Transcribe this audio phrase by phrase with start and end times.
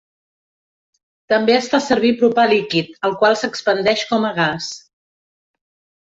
[1.33, 4.73] També es fa servir propà líquid el qual s'expandeix com a gas.